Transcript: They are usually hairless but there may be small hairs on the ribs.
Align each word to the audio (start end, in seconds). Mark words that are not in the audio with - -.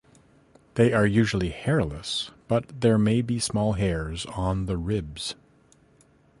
They 0.73 0.93
are 0.93 1.05
usually 1.05 1.49
hairless 1.49 2.31
but 2.47 2.81
there 2.81 2.97
may 2.97 3.21
be 3.21 3.37
small 3.39 3.73
hairs 3.73 4.25
on 4.25 4.65
the 4.65 4.75
ribs. 4.75 5.35